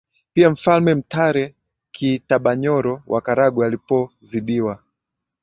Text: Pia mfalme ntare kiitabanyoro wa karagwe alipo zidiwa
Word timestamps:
Pia 0.33 0.49
mfalme 0.49 0.93
ntare 0.95 1.43
kiitabanyoro 1.93 3.03
wa 3.07 3.19
karagwe 3.25 3.65
alipo 3.65 3.99
zidiwa 4.21 4.75